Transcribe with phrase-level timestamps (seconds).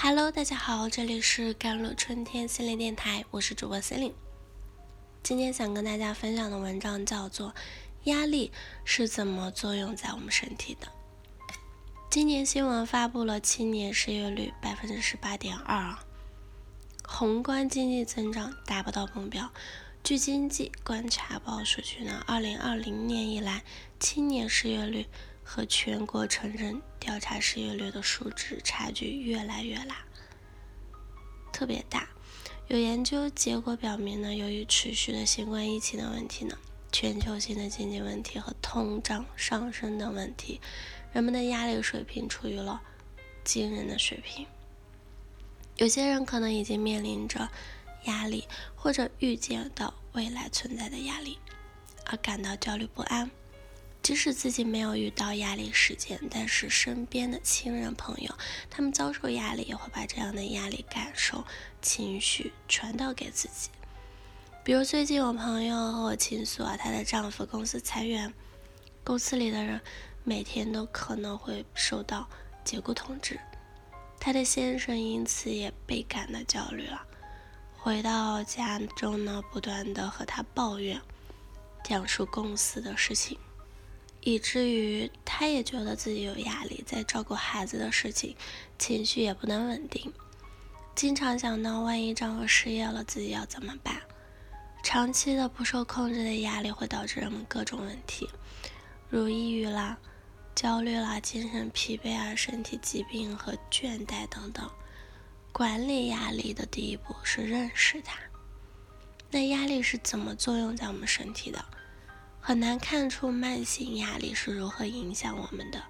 [0.00, 4.14] Hello，大家好，这里是甘露春天心灵电台，我是主播心灵。
[5.24, 7.48] 今天想跟大家分享的文章叫做
[8.04, 8.52] 《压力
[8.84, 10.86] 是怎么作用在我们身体的》。
[12.08, 15.98] 今年新闻发布了七年失业率百分之十八点二，
[17.02, 19.50] 宏观经济增长达不到目标。
[20.04, 23.64] 据经济观察报数据呢，二零二零年以来，
[23.98, 25.06] 青年失业率。
[25.48, 30.04] 和全国城镇调查失业率的数值差距越来越大，
[31.50, 32.10] 特别大。
[32.66, 36.58] 有研究结果表明呢，由于持续的新冠疫情的问题呢，
[36.92, 40.60] 全球性的经济问题和通胀上升等问题，
[41.14, 42.82] 人们的压力水平处于了
[43.42, 44.46] 惊人的水平。
[45.76, 47.48] 有些人可能已经面临着
[48.04, 48.46] 压力，
[48.76, 51.38] 或者预见到未来存在的压力，
[52.04, 53.30] 而感到焦虑不安。
[54.08, 58.34] 即使自己没有遇到压力事件，但是身边的亲人朋友，
[58.70, 61.44] 他们遭受压力，也会把这样的压力感受、
[61.82, 63.68] 情绪传导给自己。
[64.64, 68.32] 比如最近我朋友和我倾诉啊，她的丈夫公司裁员，
[69.04, 69.78] 公司里的人
[70.24, 72.26] 每天都可能会受到
[72.64, 73.38] 解雇通知，
[74.18, 77.04] 她的先生因此也倍感的焦虑了。
[77.76, 80.98] 回到家中呢，不断的和她抱怨，
[81.84, 83.38] 讲述公司的事情。
[84.28, 88.36] 以至于他也觉得自己有压力，在照顾孩子的事情，
[88.78, 90.12] 情绪也不能稳定，
[90.94, 94.02] 经常想到万一丈夫失业了，自己要怎么办？
[94.82, 98.28] 长期的不受控制的压力会导致人们各种问题，
[99.08, 99.96] 如抑郁啦、
[100.54, 104.70] 焦虑啦、精神疲惫啊、身体疾病和倦怠等等。
[105.52, 108.18] 管理压力的第一步是认识它。
[109.30, 111.64] 那压力是怎么作用在我们身体的？
[112.48, 115.84] 很难看出慢性压力是如何影响我们的。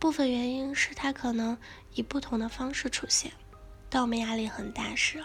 [0.00, 1.56] 部分原因是它可能
[1.94, 3.30] 以不同的方式出现。
[3.88, 5.24] 当我们压力很大时，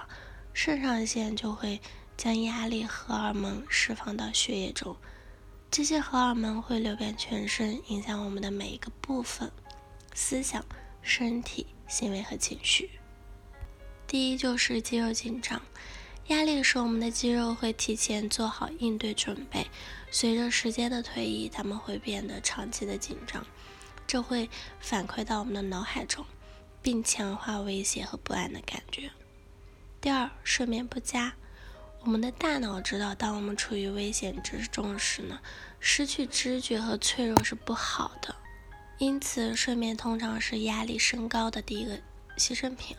[0.53, 1.81] 肾上腺就会
[2.15, 4.95] 将压力荷尔蒙释放到血液中，
[5.71, 9.51] 这些荷尔蒙会流遍全身，影响我们的每一个部分、
[10.13, 10.63] 思想、
[11.01, 12.91] 身体、行为和情绪。
[14.05, 15.59] 第一就是肌肉紧张。
[16.29, 19.65] 压力使我们的肌肉会提前做好应对准备，
[20.11, 23.43] 随着时间的推移，它们会变得长期的紧张，
[24.05, 24.47] 这会
[24.79, 26.23] 反馈到我们的脑海中，
[26.83, 29.09] 并强化威胁和不安的感觉。
[29.99, 31.33] 第二，睡眠不佳，
[32.01, 35.39] 我们的大脑知道，当我们处于危险之中时呢，
[35.79, 38.35] 失去知觉和脆弱是不好的，
[38.99, 41.97] 因此睡眠通常是压力升高的第一个
[42.37, 42.95] 牺牲品。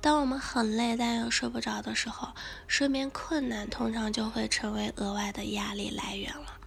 [0.00, 2.28] 当我们很累但又睡不着的时候，
[2.66, 6.58] 睡眠困难通常就会成为额外的压力来源了。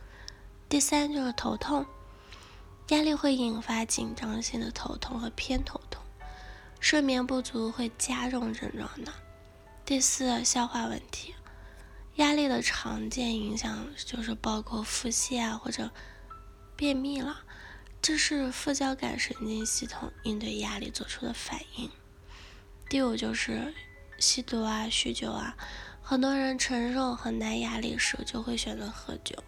[0.68, 1.86] 第三就是头痛，
[2.90, 6.04] 压力会引发紧张性的头痛和偏头痛，
[6.80, 9.14] 睡眠不足会加重症状的。
[9.86, 11.34] 第四，消化问题，
[12.16, 15.90] 压力的常见影响就是包括腹泻啊或者
[16.76, 17.42] 便秘了，
[18.02, 21.90] 这是副交感神经系统应对压力做出的反应。
[22.92, 23.74] 第五就是
[24.20, 25.56] 吸毒啊、酗酒啊，
[26.02, 29.42] 很多人承受很大压力时就会选择喝酒，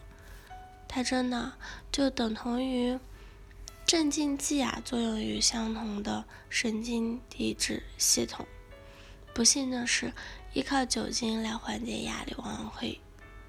[0.87, 1.51] 它真的
[1.91, 2.97] 就等同于
[3.85, 8.47] 镇静剂啊，作用于相同的神经递质系统。
[9.33, 10.13] 不幸的是，
[10.53, 13.01] 依靠酒精来缓解压力，往往会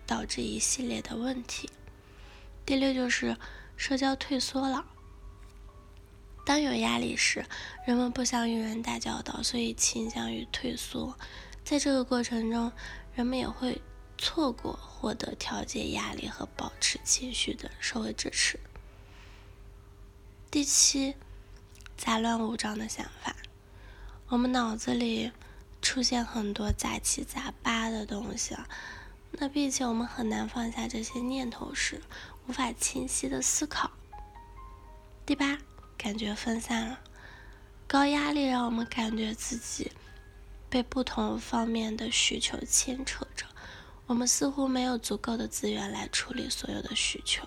[0.04, 1.70] 导致一系列的问题。
[2.66, 3.36] 第六就是
[3.76, 4.86] 社交退缩了。
[6.44, 7.44] 当有压力时，
[7.86, 11.18] 人们不想与人打交道，所以倾向于退缩。
[11.64, 12.70] 在这个过程中，
[13.14, 13.80] 人们也会
[14.18, 18.60] 错过获得调节压力和保持情绪的社会支持。
[20.50, 21.16] 第七，
[21.96, 23.34] 杂乱无章的想法，
[24.28, 25.32] 我们脑子里
[25.80, 28.54] 出现很多杂七杂八的东西，
[29.32, 32.02] 那并且我们很难放下这些念头时，
[32.46, 33.90] 无法清晰的思考。
[35.24, 35.58] 第八。
[35.96, 37.00] 感觉分散了，
[37.86, 39.90] 高压力让我们感觉自己
[40.68, 43.46] 被不同方面的需求牵扯着，
[44.06, 47.46] 我们似乎没有足够的资源来处理所有的需求。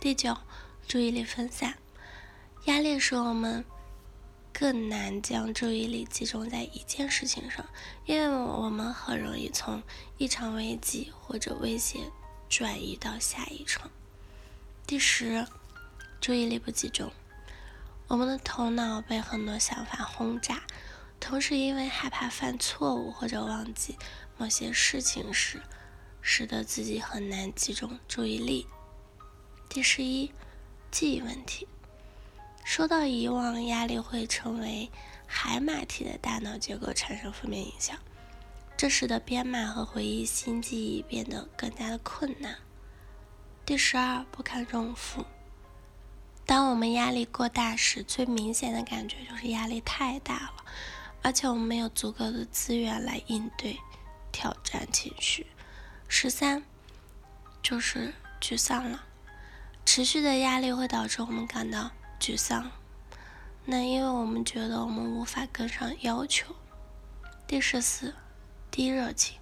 [0.00, 0.36] 第九，
[0.86, 1.76] 注意力分散，
[2.64, 3.64] 压力使我们
[4.52, 7.66] 更难将注意力集中在一件事情上，
[8.06, 9.82] 因为我们很容易从
[10.16, 11.98] 一场危机或者威胁
[12.48, 13.90] 转移到下一场。
[14.86, 15.46] 第十。
[16.20, 17.10] 注意力不集中，
[18.08, 20.62] 我们的头脑被很多想法轰炸，
[21.20, 23.96] 同时因为害怕犯错误或者忘记
[24.36, 25.62] 某些事情时，
[26.20, 28.66] 使得自己很难集中注意力。
[29.68, 30.32] 第十一，
[30.90, 31.68] 记忆问题。
[32.64, 34.90] 说到遗忘，压力会成为
[35.26, 37.96] 海马体的大脑结构产生负面影响，
[38.76, 42.56] 这使得编码和回忆新记忆变得更加的困难。
[43.64, 45.24] 第十二，不堪重负。
[46.48, 50.64] 当我们压力过大时，最明显的感觉就是压力太大了，
[51.20, 53.78] 而且我们没有足够的资源来应对
[54.32, 55.46] 挑战情绪。
[56.08, 56.64] 十三，
[57.62, 59.04] 就是沮丧了。
[59.84, 62.70] 持续的压力会导致我们感到沮丧，
[63.66, 66.56] 那因为我们觉得我们无法跟上要求。
[67.46, 68.14] 第十四，
[68.70, 69.38] 低热情，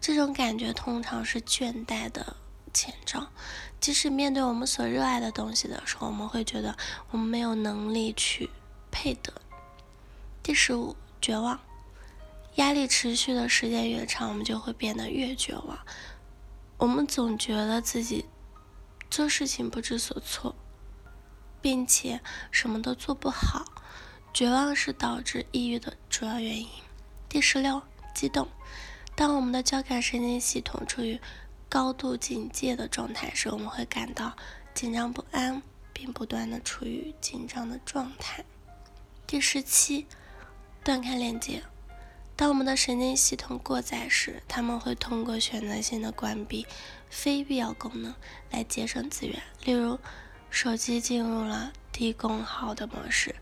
[0.00, 2.34] 这种感觉通常是倦怠的
[2.72, 3.28] 前兆。
[3.80, 6.76] 即使面对我们所热爱的东西的时候，我们会觉得
[7.10, 8.50] 我们没有能力去
[8.90, 9.32] 配得。
[10.42, 11.60] 第十五，绝望，
[12.56, 15.78] 压力持续的时间越长，我们就会变得越绝望。
[16.78, 18.26] 我们总觉得自己。
[19.10, 20.54] 做事情不知所措，
[21.60, 22.20] 并且
[22.52, 23.64] 什么都做不好，
[24.32, 26.68] 绝望是导致抑郁的主要原因。
[27.28, 27.82] 第十六，
[28.14, 28.46] 激动。
[29.16, 31.20] 当我们的交感神经系统处于
[31.70, 34.34] 高度警戒的状态时，我们会感到
[34.74, 35.62] 紧张不安，
[35.92, 38.44] 并不断的处于紧张的状态。
[39.24, 40.04] 第十七，
[40.82, 41.62] 断开连接。
[42.34, 46.66] 当我们的神经系统过载时，他们会通过选择性的关闭
[47.08, 48.12] 非必要功能
[48.50, 49.40] 来节省资源。
[49.64, 49.96] 例如，
[50.50, 53.36] 手机进入了低功耗的模式。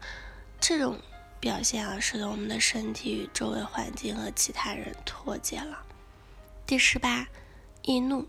[0.60, 1.00] 这种
[1.40, 5.82] 表现啊，使得我们的身体与周围环境和其他人脱节了。
[6.66, 7.26] 第十八，
[7.82, 8.26] 易怒。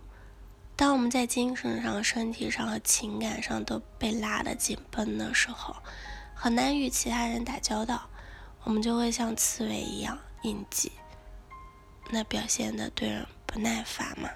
[0.76, 5.76] 当我们在精神上、身体上和情感上都被拉得紧绷的时候，
[6.34, 8.10] 很难与其他人打交道，
[8.64, 10.18] 我们就会像刺猬一样。
[10.44, 10.90] 应激，
[12.12, 14.30] 那表现的对人不耐烦嘛。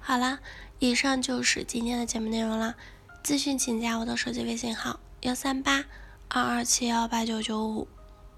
[0.00, 0.40] 好啦，
[0.80, 2.74] 以上就是今天的节目内容了。
[3.22, 5.84] 咨询请加我的手机微信号：幺三八
[6.26, 7.86] 二二七幺八九九五，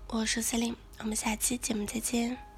[0.09, 2.50] 我是 Celine，我们下期节目再见。